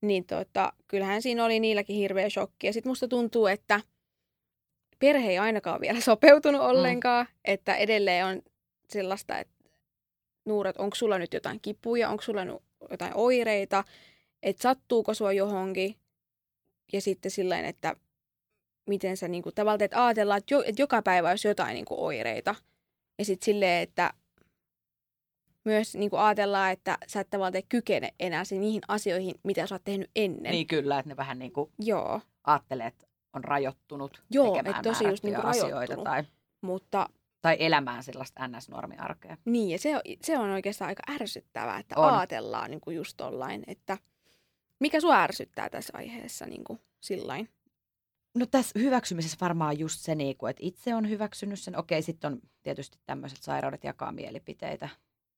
niin 0.00 0.24
tota, 0.24 0.72
kyllähän 0.86 1.22
siinä 1.22 1.44
oli 1.44 1.60
niilläkin 1.60 1.96
hirveä 1.96 2.30
shokki. 2.30 2.66
Ja 2.66 2.72
sitten 2.72 2.90
musta 2.90 3.08
tuntuu, 3.08 3.46
että 3.46 3.80
perhe 4.98 5.30
ei 5.30 5.38
ainakaan 5.38 5.80
vielä 5.80 6.00
sopeutunut 6.10 6.60
mm. 6.60 6.66
ollenkaan, 6.66 7.26
mm. 7.26 7.32
että 7.44 7.76
edelleen 7.76 8.26
on 8.26 8.42
sellaista, 8.90 9.38
että 9.38 9.54
nuurat, 10.44 10.76
onko 10.76 10.96
sulla 10.96 11.18
nyt 11.18 11.34
jotain 11.34 11.60
kipuja, 11.62 12.08
onko 12.08 12.22
sulla 12.22 12.40
jotain 12.90 13.12
oireita, 13.14 13.84
että 14.42 14.62
sattuuko 14.62 15.14
sua 15.14 15.32
johonkin. 15.32 15.96
Ja 16.92 17.00
sitten 17.00 17.30
silleen, 17.30 17.64
että 17.64 17.96
miten 18.86 19.16
sä 19.16 19.28
niinku, 19.28 19.52
tavallaan, 19.52 19.84
että 19.84 20.06
ajatellaan, 20.06 20.38
että, 20.38 20.54
jo, 20.54 20.62
että 20.66 20.82
joka 20.82 21.02
päivä 21.02 21.30
olisi 21.30 21.48
jotain 21.48 21.74
niinku 21.74 22.04
oireita. 22.04 22.54
Ja 23.18 23.24
sitten 23.24 23.44
silleen, 23.44 23.82
että 23.82 24.12
myös 25.64 25.94
niinku 25.94 26.16
ajatellaan, 26.16 26.72
että 26.72 26.98
sä 27.06 27.20
et 27.20 27.30
tavallaan 27.30 27.62
kykene 27.68 28.14
enää 28.20 28.42
niihin 28.50 28.82
asioihin, 28.88 29.34
mitä 29.42 29.66
sä 29.66 29.74
oot 29.74 29.84
tehnyt 29.84 30.10
ennen. 30.16 30.52
Niin 30.52 30.66
kyllä, 30.66 30.98
että 30.98 31.08
ne 31.08 31.16
vähän 31.16 31.38
niin 31.38 31.52
kuin 31.52 31.70
Joo. 31.78 32.20
ajattelee, 32.44 32.86
että 32.86 33.06
on 33.32 33.44
rajoittunut 33.44 34.22
Joo, 34.30 34.56
tekemään 34.56 34.82
tosi 34.82 35.04
just 35.04 35.24
niinku 35.24 35.40
asioita. 35.44 35.96
Tai, 35.96 36.24
mutta, 36.60 37.08
tai 37.42 37.56
elämään 37.58 38.02
sellaista 38.02 38.48
NS-normiarkea. 38.48 39.36
Niin, 39.44 39.70
ja 39.70 39.78
se 39.78 39.96
on, 39.96 40.02
se 40.22 40.38
on 40.38 40.50
oikeastaan 40.50 40.88
aika 40.88 41.02
ärsyttävää, 41.10 41.78
että 41.78 42.00
on. 42.00 42.14
ajatellaan 42.14 42.70
niinku 42.70 42.90
just 42.90 43.16
tollain, 43.16 43.64
että 43.66 43.98
mikä 44.80 45.00
sua 45.00 45.22
ärsyttää 45.22 45.70
tässä 45.70 45.92
aiheessa 45.96 46.46
niinku 46.46 46.78
sillain? 47.00 47.48
No 48.36 48.46
tässä 48.46 48.78
hyväksymisessä 48.78 49.36
varmaan 49.40 49.78
just 49.78 50.00
se, 50.00 50.14
niin 50.14 50.36
kuin, 50.36 50.50
että 50.50 50.62
itse 50.66 50.94
on 50.94 51.08
hyväksynyt 51.10 51.60
sen. 51.60 51.78
Okei, 51.78 52.02
sitten 52.02 52.32
on 52.32 52.40
tietysti 52.62 52.98
tämmöiset 53.06 53.42
sairaudet 53.42 53.84
jakaa 53.84 54.12
mielipiteitä, 54.12 54.88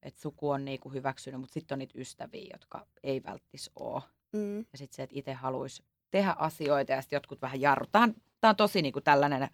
että 0.03 0.21
suku 0.21 0.51
on 0.51 0.65
niin 0.65 0.81
kuin 0.81 0.95
hyväksynyt, 0.95 1.41
mutta 1.41 1.55
sitten 1.55 1.75
on 1.75 1.79
niitä 1.79 1.99
ystäviä, 1.99 2.49
jotka 2.53 2.87
ei 3.03 3.23
välttis 3.23 3.71
ole. 3.77 4.03
Mm. 4.33 4.59
Ja 4.59 4.79
sitten 4.79 4.97
se, 4.97 5.03
että 5.03 5.19
itse 5.19 5.33
haluaisi 5.33 5.83
tehdä 6.11 6.35
asioita 6.39 6.93
ja 6.93 7.03
sitten 7.03 7.17
jotkut 7.17 7.43
vähän 7.43 7.61
jarru. 7.61 7.87
Tämä 7.87 8.15
on, 8.43 8.57
tosi 8.57 8.83
niin 8.83 8.93
kuin 8.93 9.05
tällainen 9.05 9.49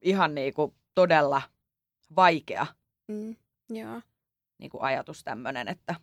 ihan 0.00 0.34
niin 0.34 0.54
kuin 0.54 0.74
todella 0.94 1.42
vaikea 2.16 2.66
mm. 3.08 3.36
Joo. 3.70 4.00
Niin 4.58 4.70
kuin 4.70 4.82
ajatus 4.82 5.24
tämmöinen, 5.24 5.68
että 5.68 5.94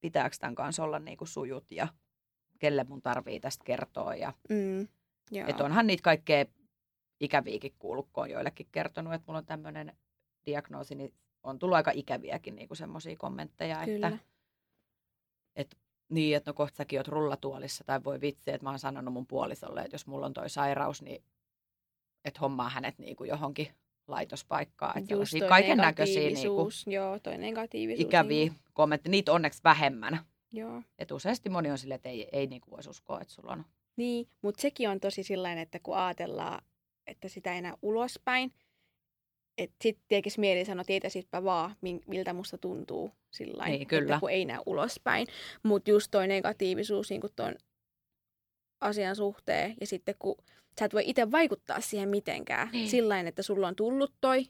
pitääkö 0.00 0.36
tämän 0.40 0.54
kanssa 0.54 0.84
olla 0.84 0.98
niin 0.98 1.18
kuin 1.18 1.28
sujut 1.28 1.70
ja 1.70 1.88
kelle 2.58 2.84
mun 2.84 3.02
tarvii 3.02 3.40
tästä 3.40 3.64
kertoa. 3.64 4.14
Ja... 4.14 4.32
Mm. 4.50 4.88
Että 5.46 5.64
onhan 5.64 5.86
niitä 5.86 6.02
kaikkea 6.02 6.44
ikäviäkin 7.20 7.74
kuullut, 7.78 8.08
kun 8.12 8.22
on 8.22 8.30
joillekin 8.30 8.66
kertonut, 8.72 9.14
että 9.14 9.24
mulla 9.26 9.38
on 9.38 9.46
tämmöinen 9.46 9.96
diagnoosi, 10.46 10.94
niin 10.94 11.14
on 11.42 11.58
tullut 11.58 11.76
aika 11.76 11.90
ikäviäkin 11.94 12.56
niin 12.56 12.68
semmoisia 12.72 13.16
kommentteja, 13.16 13.84
Kyllä. 13.84 14.08
että, 14.08 14.18
että 15.56 15.76
niin, 16.08 16.36
että 16.36 16.50
no 16.50 16.54
kohta 16.54 16.76
säkin 16.76 16.98
oot 16.98 17.08
rullatuolissa 17.08 17.84
tai 17.84 18.04
voi 18.04 18.20
vitsi, 18.20 18.50
että 18.50 18.64
mä 18.64 18.70
oon 18.70 18.78
sanonut 18.78 19.14
mun 19.14 19.26
puolisolle, 19.26 19.80
että 19.80 19.94
jos 19.94 20.06
mulla 20.06 20.26
on 20.26 20.32
toi 20.32 20.50
sairaus, 20.50 21.02
niin 21.02 21.22
että 22.24 22.40
hommaa 22.40 22.68
hänet 22.68 22.98
niin 22.98 23.16
kuin 23.16 23.28
johonkin 23.28 23.68
laitospaikkaan. 24.06 24.98
Että 24.98 25.14
Just 25.14 25.32
toi 25.38 25.48
kaiken 25.48 25.78
näköisiä 25.78 26.30
niin 26.30 26.48
kuin, 26.48 26.70
joo, 26.86 27.18
toi 27.18 27.38
negatiivisuus. 27.38 28.08
Ikäviä 28.08 28.36
niin 28.36 28.54
kommentteja, 28.72 29.10
niitä 29.10 29.32
onneksi 29.32 29.60
vähemmän. 29.64 30.20
Joo. 30.52 30.82
Et 30.98 31.10
useasti 31.10 31.48
moni 31.48 31.70
on 31.70 31.78
silleen, 31.78 31.96
että 31.96 32.08
ei, 32.08 32.28
ei 32.32 32.46
niin 32.46 32.60
kuin 32.60 32.70
voisi 32.70 32.90
uskoa, 32.90 33.20
että 33.20 33.34
sulla 33.34 33.52
on 33.52 33.64
niin, 33.96 34.28
mutta 34.42 34.62
sekin 34.62 34.88
on 34.88 35.00
tosi 35.00 35.22
sillain, 35.22 35.58
että 35.58 35.78
kun 35.82 35.96
ajatellaan, 35.96 36.64
että 37.06 37.28
sitä 37.28 37.52
ei 37.52 37.58
enää 37.58 37.76
ulospäin, 37.82 38.52
että 39.58 39.76
sitten 39.82 40.04
tekisi 40.08 40.40
mieli 40.40 40.64
sanoa, 40.64 40.80
että 40.80 40.86
tietäisitpä 40.86 41.44
vaan, 41.44 41.76
miltä 42.06 42.32
musta 42.32 42.58
tuntuu 42.58 43.12
sillain, 43.30 43.72
niin, 43.72 43.86
kyllä. 43.86 44.02
että 44.02 44.20
kun 44.20 44.30
ei 44.30 44.44
näe 44.44 44.58
ulospäin. 44.66 45.26
Mutta 45.62 45.90
just 45.90 46.10
toi 46.10 46.28
negatiivisuus 46.28 47.10
niin 47.10 47.22
tuon 47.36 47.54
asian 48.80 49.16
suhteen, 49.16 49.74
ja 49.80 49.86
sitten 49.86 50.14
kun 50.18 50.36
sä 50.78 50.84
et 50.84 50.94
voi 50.94 51.02
itse 51.06 51.30
vaikuttaa 51.30 51.80
siihen 51.80 52.08
mitenkään, 52.08 52.68
niin. 52.72 52.88
sillain, 52.88 53.26
että 53.26 53.42
sulla 53.42 53.68
on 53.68 53.76
tullut 53.76 54.12
toi, 54.20 54.46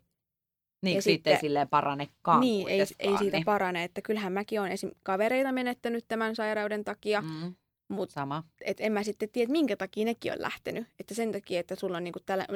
niin, 0.82 0.94
ja 0.94 1.02
sitten 1.02 1.32
ei 1.32 1.40
silleen 1.40 1.68
paranekaan. 1.68 2.40
Niin, 2.40 2.68
ei, 2.68 2.80
ei 2.80 3.18
siitä 3.18 3.36
niin. 3.36 3.44
parane. 3.44 3.84
Että 3.84 4.02
kyllähän 4.02 4.32
mäkin 4.32 4.60
olen 4.60 4.72
esim. 4.72 4.90
kavereita 5.02 5.52
menettänyt 5.52 6.04
tämän 6.08 6.36
sairauden 6.36 6.84
takia. 6.84 7.22
Mm. 7.22 7.54
Mut, 7.88 8.10
Sama. 8.10 8.44
Et 8.60 8.76
en 8.80 8.92
mä 8.92 9.02
sitten 9.02 9.28
tiedä, 9.28 9.52
minkä 9.52 9.76
takia 9.76 10.04
nekin 10.04 10.32
on 10.32 10.40
lähtenyt. 10.40 10.86
Että 11.00 11.14
sen 11.14 11.32
takia, 11.32 11.60
että 11.60 11.76
sulla 11.76 11.96
on 11.96 12.04
niinku 12.04 12.20
tällä... 12.26 12.46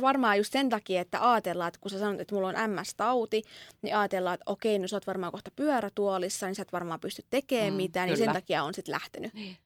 Varmaan 0.00 0.36
just 0.36 0.52
sen 0.52 0.68
takia, 0.68 1.00
että 1.00 1.32
ajatellaan, 1.32 1.68
että 1.68 1.80
kun 1.80 1.90
sä 1.90 1.98
sanot, 1.98 2.20
että 2.20 2.34
mulla 2.34 2.48
on 2.48 2.54
MS-tauti, 2.54 3.42
niin 3.82 3.96
ajatellaan, 3.96 4.34
että 4.34 4.50
okei, 4.50 4.78
no 4.78 4.88
sä 4.88 4.96
oot 4.96 5.06
varmaan 5.06 5.32
kohta 5.32 5.50
pyörätuolissa, 5.56 6.46
niin 6.46 6.54
sä 6.54 6.62
et 6.62 6.72
varmaan 6.72 7.00
pysty 7.00 7.22
tekemään 7.30 7.72
mm, 7.72 7.76
mitään, 7.76 8.08
kyllä. 8.08 8.16
niin 8.16 8.24
sen 8.24 8.34
takia 8.34 8.64
on 8.64 8.74
sitten 8.74 8.92
lähtenyt. 8.92 9.34
Niin. 9.34 9.56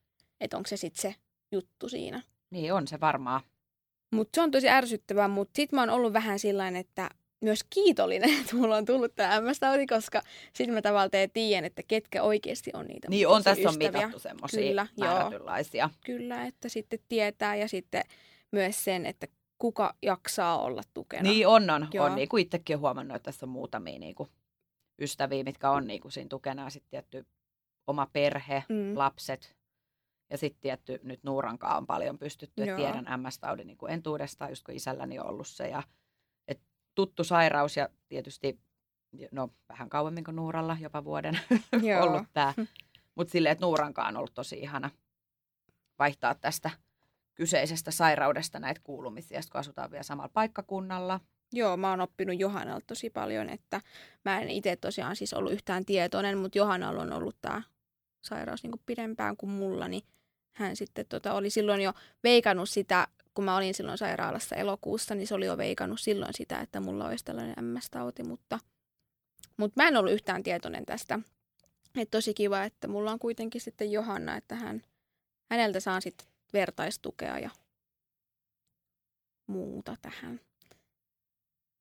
Että 0.40 0.56
onko 0.56 0.68
se 0.68 0.76
sitten 0.76 1.02
se 1.02 1.14
juttu 1.52 1.88
siinä. 1.88 2.22
Niin, 2.50 2.72
on 2.72 2.88
se 2.88 3.00
varmaan. 3.00 3.40
Mutta 4.12 4.36
se 4.36 4.42
on 4.42 4.50
tosi 4.50 4.68
ärsyttävää, 4.68 5.28
mutta 5.28 5.56
sitten 5.56 5.76
mä 5.76 5.82
oon 5.82 5.90
ollut 5.90 6.12
vähän 6.12 6.38
sillain, 6.38 6.76
että 6.76 7.10
myös 7.44 7.64
kiitollinen, 7.70 8.40
että 8.40 8.56
mulla 8.56 8.76
on 8.76 8.84
tullut 8.84 9.14
tämä 9.14 9.40
MS-tauti, 9.40 9.86
koska 9.86 10.22
sitten 10.52 10.74
mä 10.74 10.82
tavallaan 10.82 11.10
tiedän, 11.32 11.64
että 11.64 11.82
ketkä 11.88 12.22
oikeasti 12.22 12.70
on 12.74 12.86
niitä 12.86 13.08
Niin 13.08 13.28
on, 13.28 13.42
tässä 13.42 13.68
ystäviä. 13.68 13.88
on 13.88 13.94
mitattu 13.94 14.18
semmoisia 14.18 14.86
määrätynlaisia. 15.00 15.90
Kyllä, 16.04 16.46
että 16.46 16.68
sitten 16.68 16.98
tietää 17.08 17.56
ja 17.56 17.68
sitten 17.68 18.02
myös 18.52 18.84
sen, 18.84 19.06
että 19.06 19.26
kuka 19.58 19.94
jaksaa 20.02 20.62
olla 20.62 20.82
tukena. 20.94 21.22
Niin 21.22 21.48
on, 21.48 21.70
on. 21.70 21.88
Joo. 21.92 22.06
on 22.06 22.14
niin 22.14 22.28
kuin 22.28 22.42
itsekin 22.42 22.78
huomannut, 22.78 23.16
että 23.16 23.32
tässä 23.32 23.46
on 23.46 23.50
muutamia 23.50 23.98
niin 23.98 24.14
kuin 24.14 24.28
ystäviä, 25.00 25.44
mitkä 25.44 25.70
on 25.70 25.86
niin 25.86 26.00
kuin 26.00 26.12
siinä 26.12 26.28
tukena 26.28 26.70
sitten 26.70 26.90
tietty 26.90 27.26
oma 27.86 28.06
perhe, 28.12 28.64
mm. 28.68 28.98
lapset, 28.98 29.56
ja 30.30 30.38
sitten 30.38 30.60
tietty 30.60 31.00
nyt 31.02 31.24
Nuurankaan 31.24 31.76
on 31.76 31.86
paljon 31.86 32.18
pystytty, 32.18 32.62
tiedän 32.76 33.06
MS-taudin 33.20 33.66
niin 33.66 33.78
entuudestaan, 33.88 34.50
just 34.50 34.64
kun 34.64 34.74
isälläni 34.74 35.18
on 35.18 35.26
ollut 35.26 35.46
se. 35.46 35.68
Ja, 35.68 35.82
tuttu 36.94 37.24
sairaus 37.24 37.76
ja 37.76 37.88
tietysti 38.08 38.60
no, 39.30 39.50
vähän 39.68 39.88
kauemmin 39.88 40.24
kuin 40.24 40.36
Nuuralla, 40.36 40.76
jopa 40.80 41.04
vuoden 41.04 41.40
ollut 42.02 42.26
tämä. 42.32 42.54
Mutta 43.14 43.32
silleen, 43.32 43.52
että 43.52 43.64
Nuurankaan 43.64 44.08
on 44.08 44.16
ollut 44.16 44.34
tosi 44.34 44.58
ihana 44.58 44.90
vaihtaa 45.98 46.34
tästä 46.34 46.70
kyseisestä 47.34 47.90
sairaudesta 47.90 48.58
näitä 48.58 48.80
kuulumisia, 48.84 49.40
kun 49.52 49.60
asutaan 49.60 49.90
vielä 49.90 50.02
samalla 50.02 50.30
paikkakunnalla. 50.34 51.20
Joo, 51.52 51.76
mä 51.76 51.90
oon 51.90 52.00
oppinut 52.00 52.40
Johannalta 52.40 52.86
tosi 52.86 53.10
paljon, 53.10 53.48
että 53.48 53.80
mä 54.24 54.40
en 54.40 54.50
itse 54.50 54.76
tosiaan 54.76 55.16
siis 55.16 55.32
ollut 55.32 55.52
yhtään 55.52 55.84
tietoinen, 55.84 56.38
mutta 56.38 56.58
Johannalla 56.58 57.02
on 57.02 57.12
ollut 57.12 57.36
tämä 57.40 57.62
sairaus 58.22 58.62
niin 58.62 58.70
kuin 58.70 58.82
pidempään 58.86 59.36
kuin 59.36 59.50
mulla, 59.50 59.88
niin 59.88 60.02
hän 60.52 60.76
sitten 60.76 61.06
tota, 61.08 61.34
oli 61.34 61.50
silloin 61.50 61.80
jo 61.80 61.92
veikannut 62.22 62.68
sitä, 62.68 63.08
kun 63.34 63.44
mä 63.44 63.56
olin 63.56 63.74
silloin 63.74 63.98
sairaalassa 63.98 64.56
elokuussa, 64.56 65.14
niin 65.14 65.26
se 65.26 65.34
oli 65.34 65.46
jo 65.46 65.56
veikannut 65.56 66.00
silloin 66.00 66.34
sitä, 66.34 66.60
että 66.60 66.80
mulla 66.80 67.06
olisi 67.06 67.24
tällainen 67.24 67.64
MS-tauti, 67.64 68.22
mutta, 68.22 68.58
mutta 69.56 69.82
mä 69.82 69.88
en 69.88 69.96
ollut 69.96 70.12
yhtään 70.12 70.42
tietoinen 70.42 70.86
tästä. 70.86 71.18
Et 71.96 72.10
tosi 72.10 72.34
kiva, 72.34 72.64
että 72.64 72.88
mulla 72.88 73.12
on 73.12 73.18
kuitenkin 73.18 73.60
sitten 73.60 73.92
Johanna, 73.92 74.36
että 74.36 74.54
hän, 74.54 74.82
häneltä 75.50 75.80
saan 75.80 76.02
sitten 76.02 76.26
vertaistukea 76.52 77.38
ja 77.38 77.50
muuta 79.46 79.96
tähän. 80.02 80.40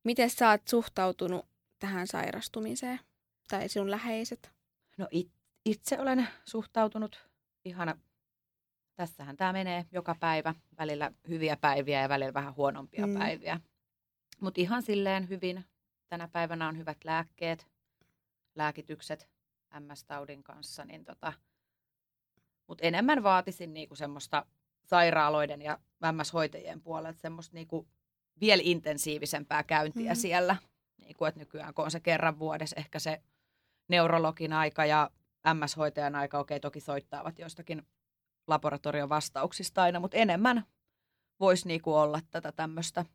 Miten 0.04 0.30
sä 0.30 0.50
oot 0.50 0.68
suhtautunut 0.68 1.46
tähän 1.80 2.08
sairastumiseen? 2.08 3.00
Tai 3.48 3.70
sinun 3.70 3.92
läheiset? 3.92 4.52
No 4.98 5.08
it, 5.12 5.32
itse 5.66 6.00
olen 6.00 6.28
suhtautunut 6.46 7.30
ihana. 7.66 7.98
Tässähän 8.96 9.38
tämä 9.38 9.54
menee 9.54 9.86
joka 9.92 10.16
päivä. 10.20 10.56
Välillä 10.78 11.12
hyviä 11.28 11.58
päiviä 11.58 12.02
ja 12.02 12.10
välillä 12.10 12.34
vähän 12.34 12.56
huonompia 12.56 13.08
mm. 13.08 13.14
päiviä. 13.14 13.60
Mutta 14.40 14.62
ihan 14.62 14.84
silleen 14.84 15.30
hyvin. 15.30 15.66
Tänä 16.10 16.28
päivänä 16.28 16.68
on 16.68 16.78
hyvät 16.78 16.98
lääkkeet, 17.04 17.68
lääkitykset 18.56 19.30
MS-taudin 19.80 20.44
kanssa. 20.44 20.86
Niin 20.86 21.06
tota, 21.06 21.34
Mutta 22.68 22.88
enemmän 22.88 23.24
vaatisin 23.24 23.74
niinku 23.74 23.96
semmoista 23.96 24.46
sairaaloiden 24.84 25.62
ja 25.62 25.80
MS-hoitajien 26.12 26.82
puolelta 26.82 27.20
semmoista 27.20 27.54
niinku 27.54 27.88
vielä 28.42 28.62
intensiivisempää 28.66 29.64
käyntiä 29.64 30.14
mm. 30.14 30.16
siellä. 30.16 30.56
Niin 30.98 31.16
kuin, 31.16 31.30
että 31.30 31.40
nykyään 31.40 31.74
kun 31.74 31.86
on 31.86 31.92
se 31.92 32.00
kerran 32.00 32.40
vuodessa 32.40 32.76
ehkä 32.80 33.00
se 33.00 33.22
neurologin 33.88 34.54
aika 34.54 34.86
ja 34.86 35.10
MS-hoitajan 35.54 36.16
aika, 36.16 36.40
okei 36.40 36.60
toki 36.60 36.80
soittaavat 36.80 37.40
jostakin 37.40 37.88
laboratorion 38.48 39.10
vastauksista 39.10 39.82
aina, 39.82 40.00
mutta 40.00 40.18
enemmän 40.18 40.64
voisi 41.40 41.68
niinku 41.68 41.94
olla 41.94 42.20
tätä 42.32 42.52
tämmöistä 42.52 43.06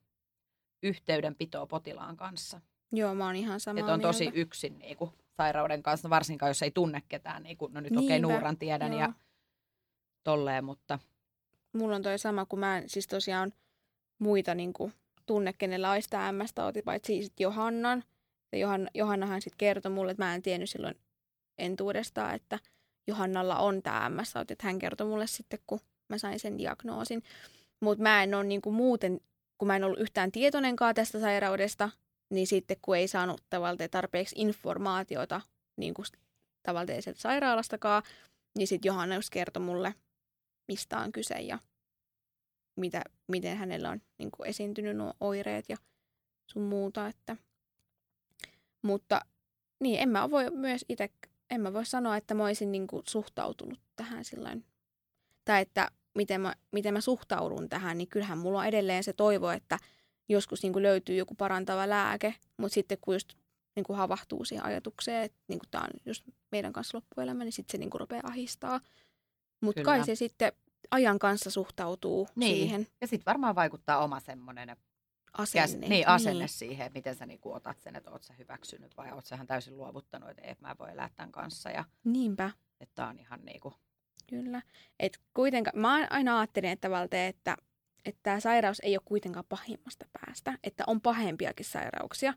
yhteydenpitoa 0.83 1.67
potilaan 1.67 2.17
kanssa. 2.17 2.61
Joo, 2.93 3.15
mä 3.15 3.27
oon 3.27 3.37
ihan 3.37 3.61
samaa 3.61 3.81
Että 3.81 3.93
on 3.93 4.01
tosi 4.01 4.25
mieltä. 4.25 4.41
yksin 4.41 4.79
niinku, 4.79 5.13
sairauden 5.37 5.83
kanssa, 5.83 6.11
varsinkaan 6.11 6.51
jos 6.51 6.63
ei 6.63 6.71
tunne 6.71 7.03
ketään. 7.09 7.43
Niinku, 7.43 7.67
no 7.67 7.81
nyt 7.81 7.97
okei, 7.97 8.07
okay, 8.07 8.19
Nuuran 8.19 8.59
tiedän 8.59 8.93
Joo. 8.93 9.01
ja 9.01 9.13
tolleen, 10.25 10.65
mutta... 10.65 10.99
Mulla 11.73 11.97
on 11.97 12.03
toi 12.03 12.19
sama, 12.19 12.47
kun 12.47 12.59
mä 12.59 12.83
siis 12.87 13.07
tosiaan 13.07 13.53
muita 14.19 14.55
niinku, 14.55 14.93
tunne, 15.27 15.53
kenellä 15.53 15.91
olisi 15.91 16.11
tämä 16.11 16.33
MS-tauti, 16.33 16.83
paitsi 16.83 17.13
siis 17.13 17.33
Johannan. 17.41 18.05
Ja 18.53 18.59
Johanna, 18.59 18.91
Johannahan 18.95 19.43
sitten 19.43 19.59
kertoi 19.59 19.93
mulle, 19.93 20.11
että 20.11 20.25
mä 20.25 20.35
en 20.35 20.43
tiennyt 20.43 20.71
silloin 20.71 20.95
entuudestaan, 21.59 22.35
että 22.35 22.59
Johannalla 23.09 23.59
on 23.59 23.83
tämä 23.83 24.09
MS-tauti. 24.09 24.53
Että 24.53 24.67
hän 24.67 24.79
kertoi 24.79 25.07
mulle 25.07 25.27
sitten, 25.27 25.59
kun 25.67 25.81
mä 26.09 26.19
sain 26.19 26.41
sen 26.41 26.59
diagnoosin. 26.59 27.23
Mutta 27.81 28.03
mä 28.03 28.23
en 28.23 28.35
ole 28.35 28.45
niinku 28.45 28.73
muuten, 28.73 29.21
kun 29.59 29.69
mä 29.69 29.77
en 29.77 29.85
ollut 29.85 30.01
yhtään 30.01 30.33
tietoinenkaan 30.33 30.95
tästä 30.95 31.21
sairaudesta, 31.21 31.91
niin 32.31 32.47
sitten 32.47 32.77
kun 32.83 32.97
ei 32.97 33.09
saanut 33.09 33.43
tavallaan 33.51 33.91
tarpeeksi 33.91 34.35
informaatiota 34.39 35.41
niin 35.77 35.95
tavallaan 36.63 37.03
sairaalastakaan, 37.15 38.03
niin 38.59 38.69
sitten 38.69 38.89
Johanna 38.89 39.15
just 39.15 39.31
kertoi 39.31 39.63
mulle, 39.63 39.95
mistä 40.69 40.99
on 40.99 41.13
kyse 41.13 41.35
ja 41.35 41.59
mitä, 42.77 43.03
miten 43.29 43.57
hänellä 43.57 43.91
on 43.91 44.01
niin 44.19 44.31
esiintynyt 44.45 44.97
nuo 44.97 45.13
oireet 45.21 45.65
ja 45.69 45.77
sun 46.47 46.63
muuta. 46.63 47.07
Että. 47.07 47.37
Mutta 48.83 49.21
niin, 49.81 50.01
en 50.01 50.09
mä 50.09 50.31
voi 50.31 50.51
myös 50.51 50.85
itse, 50.89 51.11
en 51.51 51.61
mä 51.61 51.73
voi 51.73 51.87
sanoa, 51.87 52.17
että 52.17 52.35
mä 52.35 52.45
olisin 52.45 52.73
niin 52.73 52.87
kuin 52.87 53.03
suhtautunut 53.09 53.81
tähän 53.97 54.25
sillain, 54.25 54.65
tai 55.45 55.63
että 55.63 55.91
miten 56.15 56.41
mä, 56.41 56.55
miten 56.73 56.95
mä 56.95 57.01
suhtaudun 57.01 57.69
tähän, 57.69 57.99
niin 57.99 58.09
kyllähän 58.09 58.39
mulla 58.39 58.59
on 58.59 58.67
edelleen 58.67 59.05
se 59.05 59.13
toivo, 59.13 59.51
että 59.51 59.79
joskus 60.29 60.63
niin 60.63 60.73
kuin 60.73 60.83
löytyy 60.83 61.17
joku 61.17 61.35
parantava 61.35 61.89
lääke, 61.89 62.35
mutta 62.57 62.75
sitten 62.75 62.99
kun 63.01 63.15
just 63.15 63.35
niin 63.77 63.85
kuin 63.85 63.97
havahtuu 63.97 64.45
siihen 64.45 64.65
ajatukseen, 64.65 65.25
että 65.25 65.39
niin 65.49 65.59
kuin 65.59 65.71
tämä 65.71 65.85
on 65.85 65.91
just 66.07 66.25
meidän 66.53 66.73
kanssa 66.73 66.99
loppuelämä, 66.99 67.45
niin 67.45 67.53
sitten 67.53 67.73
se 67.73 67.79
niin 67.79 67.91
kuin 67.91 68.01
rupeaa 68.01 68.23
ahistaa. 68.25 68.81
Mutta 69.61 69.83
kai 69.83 70.05
se 70.05 70.15
sitten 70.15 70.53
ajan 70.91 71.19
kanssa 71.19 71.51
suhtautuu 71.51 72.29
niin. 72.35 72.57
siihen. 72.57 72.87
Ja 73.01 73.07
sitten 73.07 73.27
varmaan 73.27 73.55
vaikuttaa 73.55 74.05
oma 74.05 74.21
semmoinen 74.21 74.77
asenne. 75.39 75.89
niin, 75.89 76.09
asenne 76.09 76.39
niin. 76.39 76.49
siihen, 76.49 76.93
miten 76.95 77.15
sä 77.15 77.27
niinku 77.27 77.53
otat 77.53 77.81
sen, 77.81 77.97
että 77.97 78.11
oot 78.11 78.23
sä 78.23 78.35
hyväksynyt 78.39 78.97
vai 78.97 79.13
oot 79.13 79.27
sähän 79.27 79.47
täysin 79.47 79.77
luovuttanut, 79.77 80.31
että 80.31 80.43
ei, 80.43 80.55
mä 80.61 80.77
voi 80.79 80.91
elää 80.91 81.11
tämän 81.17 81.33
kanssa. 81.33 81.71
Ja, 81.71 81.85
Niinpä. 82.05 82.51
Että 82.81 83.07
on 83.07 83.19
ihan 83.19 83.41
niinku... 83.45 83.75
Kyllä. 84.31 84.63
Et 85.01 85.19
kuitenkaan, 85.35 85.79
mä 85.79 86.07
aina 86.11 86.39
ajattelin, 86.39 86.71
että, 86.71 86.91
valte, 86.91 87.27
että 87.27 87.57
että 88.05 88.21
tämä 88.23 88.41
sairaus 88.41 88.81
ei 88.81 88.97
ole 88.97 89.03
kuitenkaan 89.05 89.45
pahimmasta 89.49 90.07
päästä, 90.13 90.59
että 90.65 90.85
on 90.87 91.01
pahempiakin 91.01 91.67
sairauksia. 91.67 92.35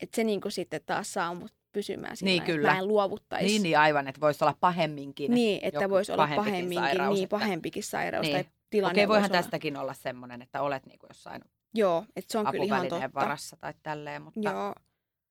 Että 0.00 0.16
se 0.16 0.24
niinku 0.24 0.50
sitten 0.50 0.80
taas 0.86 1.12
saa 1.12 1.34
mut 1.34 1.52
pysymään 1.72 2.16
sillä, 2.16 2.30
niin, 2.30 2.42
kyllä. 2.42 2.72
mä 2.72 2.78
en 2.78 2.88
luovuttaisi. 2.88 3.46
Niin, 3.46 3.62
niin 3.62 3.78
aivan, 3.78 4.08
että 4.08 4.20
voisi 4.20 4.44
olla 4.44 4.56
pahemminkin. 4.60 5.34
Niin, 5.34 5.60
että 5.62 5.90
voisi 5.90 6.12
olla 6.12 6.28
pahemminkin, 6.36 6.78
sairaus, 6.78 7.18
niin, 7.18 7.28
pahempikin 7.28 7.82
sairaus 7.82 8.26
niin. 8.26 8.32
tai 8.32 8.44
tilanne 8.76 8.92
Okei, 8.92 9.08
voihan 9.08 9.30
olla... 9.30 9.42
tästäkin 9.42 9.76
olla 9.76 9.94
semmoinen, 9.94 10.42
että 10.42 10.62
olet 10.62 10.86
niinku 10.86 11.06
jossain 11.10 11.42
Joo, 11.74 12.04
että 12.16 12.32
se 12.32 12.38
on 12.38 12.46
kyllä 12.50 12.64
ihan 12.64 12.88
totta. 12.88 13.10
varassa 13.14 13.56
tai 13.56 13.74
tälleen. 13.82 14.22
Mutta... 14.22 14.40
Joo, 14.40 14.74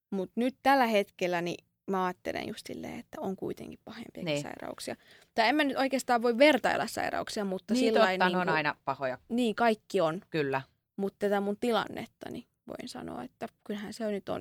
mutta 0.09 0.33
nyt 0.35 0.55
tällä 0.63 0.85
hetkellä 0.85 1.41
niin 1.41 1.65
mä 1.88 2.05
ajattelen 2.05 2.47
just 2.47 2.67
silleen, 2.67 3.00
että 3.00 3.21
on 3.21 3.35
kuitenkin 3.35 3.79
pahempia 3.85 4.23
niin. 4.23 4.41
sairauksia. 4.41 4.95
Tai 5.35 5.50
en 5.50 5.55
mä 5.55 5.63
nyt 5.63 5.77
oikeastaan 5.77 6.21
voi 6.21 6.38
vertailla 6.38 6.88
sairauksia, 6.88 7.45
mutta 7.45 7.73
niin, 7.73 7.93
sillä 7.93 8.07
niin 8.07 8.35
on 8.35 8.50
aina 8.50 8.75
pahoja. 8.85 9.17
Niin, 9.29 9.55
kaikki 9.55 10.01
on. 10.01 10.21
Kyllä. 10.29 10.62
Mutta 10.95 11.19
tätä 11.19 11.41
mun 11.41 11.57
tilannetta, 11.59 12.29
niin 12.29 12.45
voin 12.67 12.89
sanoa, 12.89 13.23
että 13.23 13.47
kyllähän 13.63 13.93
se 13.93 14.05
on 14.05 14.12
nyt 14.13 14.29
on 14.29 14.39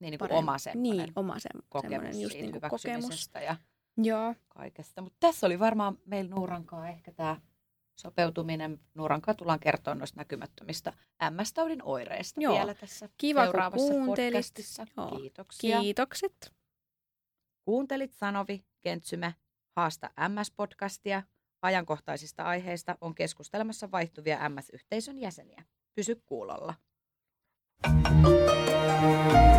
niin, 0.00 0.10
niin 0.10 0.18
kuin 0.18 0.32
oma 0.32 0.58
semmoinen 0.58 0.96
niin, 0.96 1.12
oma 1.16 1.38
se, 1.38 1.48
kokemus 1.68 2.20
just 2.20 2.34
niin 2.34 2.52
kuin 2.52 2.62
kokemus. 2.70 3.30
ja 3.44 3.56
Joo. 3.96 4.34
kaikesta. 4.48 5.02
Mutta 5.02 5.16
tässä 5.20 5.46
oli 5.46 5.58
varmaan 5.58 5.98
meillä 6.06 6.34
Nuurankaa 6.34 6.88
ehkä 6.88 7.12
tämä 7.12 7.36
sopeutuminen. 8.00 8.80
Nuurankaa 8.94 9.34
tullaan 9.34 9.60
kertoa 9.60 9.94
noista 9.94 10.20
näkymättömistä 10.20 10.92
MS-taudin 11.30 11.82
oireista 11.82 12.40
Joo. 12.40 12.54
vielä 12.54 12.74
tässä 12.74 13.08
Kiva, 13.18 13.44
seuraavassa 13.44 13.94
podcastissa. 14.06 14.86
Joo. 14.96 15.16
Kiitoksia. 15.16 15.80
Kiitokset. 15.80 16.52
Kuuntelit 17.64 18.12
Sanovi, 18.12 18.64
Kentsyme, 18.80 19.34
Haasta 19.76 20.10
MS-podcastia. 20.18 21.22
Ajankohtaisista 21.62 22.44
aiheista 22.44 22.98
on 23.00 23.14
keskustelemassa 23.14 23.90
vaihtuvia 23.90 24.48
MS-yhteisön 24.48 25.18
jäseniä. 25.18 25.64
Pysy 25.94 26.22
kuulolla. 26.26 26.74
Thank 27.82 29.52
you 29.52 29.57